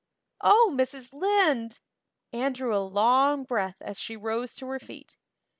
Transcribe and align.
"Oh, 0.43 0.71
Mrs. 0.73 1.13
Lynde!" 1.13 1.77
Anne 2.33 2.53
drew 2.53 2.75
a 2.75 2.81
long 2.83 3.43
breath 3.43 3.75
as 3.81 3.99
she 3.99 4.17
rose 4.17 4.55
to 4.55 4.65
her 4.65 4.79
feet. 4.79 5.15